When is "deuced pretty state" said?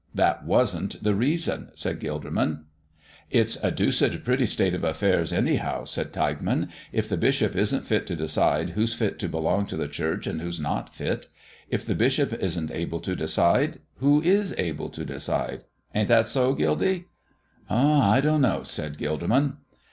3.69-4.73